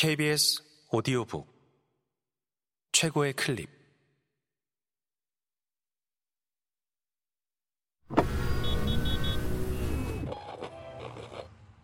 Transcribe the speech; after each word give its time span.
KBS 0.00 0.62
오디오북 0.92 1.52
최고의 2.92 3.32
클립. 3.32 3.68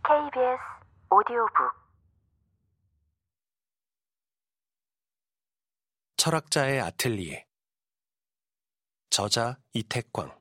KBS 0.04 0.62
오디오북. 1.10 1.72
철학자의 6.16 6.80
아틀리에. 6.82 7.44
저자 9.10 9.58
이택광. 9.72 10.38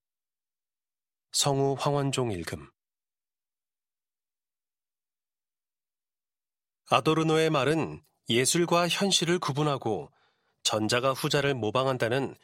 성우 1.32 1.78
황원종 1.80 2.34
읽음 2.34 2.70
아도르노의 6.90 7.50
말은 7.50 8.02
예술과 8.30 8.88
현실을 8.88 9.40
구분하고 9.40 10.12
전자가 10.64 11.14
후자를 11.14 11.54
모방한다는 11.54 12.36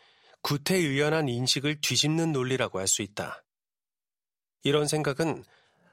구태의연한 0.42 1.28
인식을 1.30 1.82
뒤집는 1.82 2.32
논리라고 2.32 2.80
할 2.80 2.88
수 2.88 3.02
있다. 3.02 3.44
이런 4.64 4.88
생각은 4.88 5.44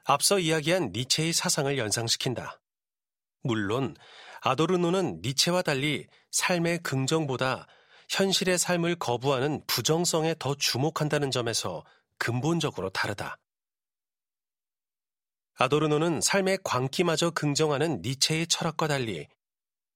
앞서 0.03 0.39
이야기한 0.39 0.91
니체의 0.93 1.33
사상을 1.33 1.77
연상시킨다. 1.77 2.59
물론 3.43 3.95
아도르노는 4.41 5.21
니체와 5.23 5.61
달리 5.61 6.07
삶의 6.31 6.79
긍정보다 6.83 7.67
현실의 8.09 8.57
삶을 8.57 8.95
거부하는 8.95 9.63
부정성에 9.67 10.35
더 10.39 10.55
주목한다는 10.55 11.31
점에서 11.31 11.83
근본적으로 12.17 12.89
다르다. 12.89 13.37
아도르노는 15.59 16.21
삶의 16.21 16.59
광기마저 16.63 17.31
긍정하는 17.31 18.01
니체의 18.03 18.47
철학과 18.47 18.87
달리 18.87 19.27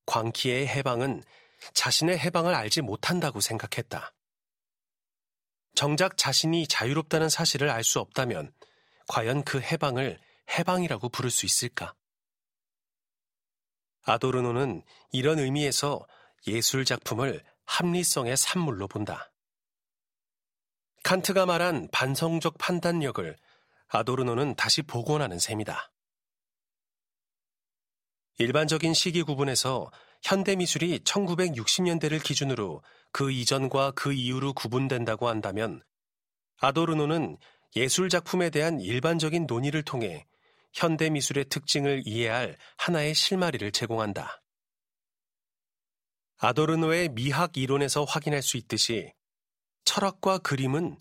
광기의 0.07 0.67
해방은 0.67 1.23
자신의 1.73 2.17
해방을 2.17 2.55
알지 2.55 2.81
못한다고 2.81 3.40
생각했다. 3.40 4.12
정작 5.76 6.18
자신이 6.18 6.68
자유롭다는 6.68 7.29
사실을 7.29 7.70
알 7.70 7.84
수 7.84 7.99
없다면 7.99 8.51
과연 9.07 9.43
그 9.43 9.62
해방을 9.62 10.20
해방이라고 10.57 11.09
부를 11.09 11.29
수 11.29 11.45
있을까? 11.45 11.93
아도르노는 14.03 14.84
이런 15.12 15.37
의미에서 15.37 16.05
예술 16.48 16.85
작품을 16.85 17.43
합리성의 17.65 18.35
산물로 18.35 18.87
본다. 18.87 19.31
칸트가 21.03 21.46
말한 21.46 21.90
반성적 21.91 22.57
판단력을 22.57 23.37
아도르노는 23.91 24.55
다시 24.55 24.81
복원하는 24.81 25.37
셈이다. 25.37 25.91
일반적인 28.37 28.93
시기 28.93 29.21
구분에서 29.21 29.91
현대미술이 30.23 30.99
1960년대를 30.99 32.23
기준으로 32.23 32.84
그 33.12 33.31
이전과 33.31 33.91
그 33.91 34.13
이후로 34.13 34.53
구분된다고 34.53 35.27
한다면 35.27 35.84
아도르노는 36.59 37.37
예술 37.75 38.09
작품에 38.09 38.49
대한 38.49 38.79
일반적인 38.79 39.45
논의를 39.45 39.84
통해 39.84 40.25
현대미술의 40.73 41.45
특징을 41.49 42.03
이해할 42.05 42.57
하나의 42.77 43.13
실마리를 43.13 43.71
제공한다. 43.71 44.41
아도르노의 46.37 47.09
미학 47.09 47.57
이론에서 47.57 48.05
확인할 48.05 48.41
수 48.41 48.57
있듯이 48.57 49.13
철학과 49.84 50.37
그림은 50.37 50.97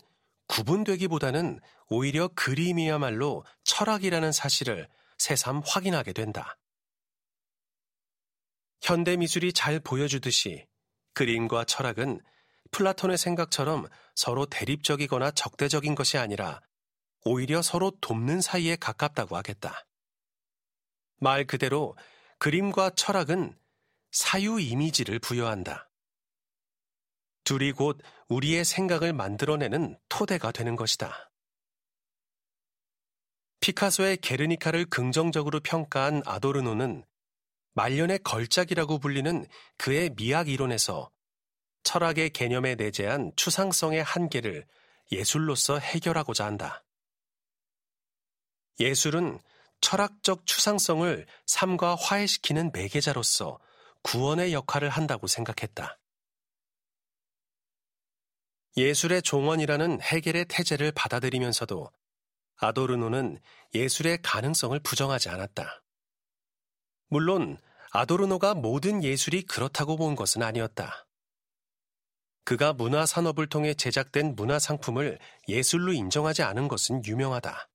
구분되기보다는 0.51 1.61
오히려 1.87 2.27
그림이야말로 2.29 3.45
철학이라는 3.63 4.33
사실을 4.33 4.89
새삼 5.17 5.61
확인하게 5.65 6.11
된다. 6.11 6.57
현대 8.81 9.15
미술이 9.15 9.53
잘 9.53 9.79
보여주듯이 9.79 10.67
그림과 11.13 11.63
철학은 11.65 12.19
플라톤의 12.71 13.17
생각처럼 13.17 13.87
서로 14.15 14.45
대립적이거나 14.45 15.31
적대적인 15.31 15.95
것이 15.95 16.17
아니라 16.17 16.61
오히려 17.23 17.61
서로 17.61 17.91
돕는 18.01 18.41
사이에 18.41 18.75
가깝다고 18.75 19.37
하겠다. 19.37 19.85
말 21.17 21.45
그대로 21.45 21.95
그림과 22.39 22.91
철학은 22.95 23.57
사유 24.11 24.59
이미지를 24.59 25.19
부여한다. 25.19 25.90
둘이 27.51 27.73
곧 27.73 27.99
우리의 28.29 28.63
생각을 28.63 29.11
만들어내는 29.11 29.97
토대가 30.07 30.53
되는 30.53 30.77
것이다. 30.77 31.29
피카소의 33.59 34.17
게르니카를 34.21 34.85
긍정적으로 34.85 35.59
평가한 35.59 36.21
아도르노는 36.25 37.03
말년의 37.73 38.19
걸작이라고 38.19 38.99
불리는 38.99 39.45
그의 39.77 40.11
미학 40.15 40.47
이론에서 40.47 41.11
철학의 41.83 42.29
개념에 42.29 42.75
내재한 42.75 43.33
추상성의 43.35 44.01
한계를 44.01 44.65
예술로서 45.11 45.77
해결하고자 45.77 46.45
한다. 46.45 46.85
예술은 48.79 49.41
철학적 49.81 50.45
추상성을 50.45 51.27
삶과 51.47 51.95
화해시키는 51.95 52.71
매개자로서 52.71 53.59
구원의 54.03 54.53
역할을 54.53 54.87
한다고 54.87 55.27
생각했다. 55.27 55.97
예술의 58.77 59.21
종언이라는 59.21 60.01
해겔의 60.01 60.45
태제를 60.47 60.91
받아들이면서도 60.93 61.91
아도르노는 62.57 63.39
예술의 63.73 64.21
가능성을 64.21 64.79
부정하지 64.79 65.29
않았다. 65.29 65.83
물론 67.07 67.57
아도르노가 67.91 68.53
모든 68.53 69.03
예술이 69.03 69.43
그렇다고 69.43 69.97
본 69.97 70.15
것은 70.15 70.41
아니었다. 70.41 71.07
그가 72.43 72.73
문화 72.73 73.05
산업을 73.05 73.47
통해 73.47 73.73
제작된 73.73 74.35
문화 74.35 74.59
상품을 74.59 75.19
예술로 75.47 75.93
인정하지 75.93 76.43
않은 76.43 76.67
것은 76.67 77.05
유명하다. 77.05 77.69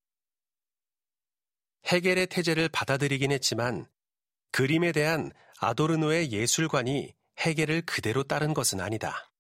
해겔의 1.87 2.29
태제를 2.29 2.69
받아들이긴 2.71 3.31
했지만 3.31 3.87
그림에 4.51 4.93
대한 4.93 5.31
아도르노의 5.61 6.33
예술관이 6.33 7.15
해겔을 7.39 7.83
그대로 7.83 8.23
따른 8.23 8.55
것은 8.55 8.81
아니다. 8.81 9.31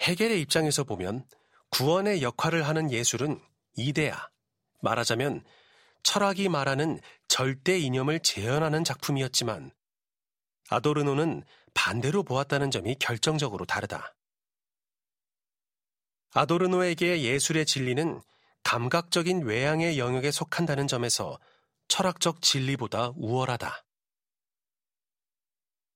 해겔의 0.00 0.40
입장에서 0.40 0.84
보면 0.84 1.24
구원의 1.70 2.22
역할을 2.22 2.66
하는 2.66 2.90
예술은 2.90 3.40
이데아, 3.76 4.28
말하자면 4.80 5.44
철학이 6.02 6.48
말하는 6.48 7.00
절대 7.28 7.78
이념을 7.78 8.20
재현하는 8.20 8.84
작품이었지만 8.84 9.72
아도르노는 10.68 11.42
반대로 11.72 12.22
보았다는 12.22 12.70
점이 12.70 12.96
결정적으로 13.00 13.64
다르다. 13.64 14.14
아도르노에게 16.32 17.22
예술의 17.22 17.66
진리는 17.66 18.20
감각적인 18.64 19.42
외양의 19.42 19.98
영역에 19.98 20.30
속한다는 20.30 20.86
점에서 20.86 21.38
철학적 21.88 22.42
진리보다 22.42 23.12
우월하다. 23.16 23.84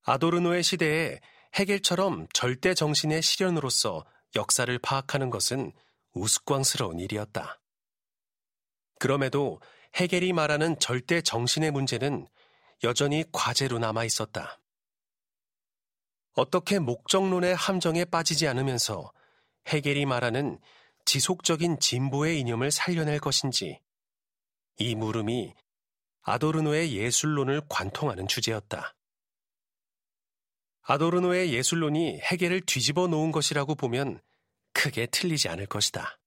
아도르노의 0.03 0.63
시대에 0.63 1.19
해겔처럼 1.55 2.27
절대 2.33 2.73
정신의 2.73 3.21
실현으로서 3.21 4.05
역사를 4.35 4.77
파악하는 4.79 5.29
것은 5.29 5.71
우스꽝스러운 6.13 6.99
일이었다. 6.99 7.59
그럼에도 8.99 9.61
해겔이 9.95 10.33
말하는 10.33 10.77
절대 10.79 11.21
정신의 11.21 11.71
문제는 11.71 12.27
여전히 12.83 13.23
과제로 13.31 13.79
남아 13.79 14.03
있었다. 14.05 14.59
어떻게 16.33 16.79
목적론의 16.79 17.55
함정에 17.55 18.05
빠지지 18.05 18.47
않으면서 18.47 19.11
해겔이 19.67 20.05
말하는 20.05 20.59
지속적인 21.05 21.79
진보의 21.79 22.39
이념을 22.39 22.71
살려낼 22.71 23.19
것인지 23.19 23.81
이 24.77 24.95
물음이 24.95 25.53
아도르노의 26.21 26.95
예술론을 26.95 27.63
관통하는 27.67 28.27
주제였다. 28.27 28.93
아도르노의 30.91 31.53
예술론이 31.53 32.19
해겔을 32.23 32.61
뒤집어 32.61 33.05
놓은 33.05 33.31
것이라고 33.31 33.75
보면 33.75 34.19
크게 34.73 35.05
틀리지 35.05 35.47
않을 35.47 35.67
것이다. 35.67 36.18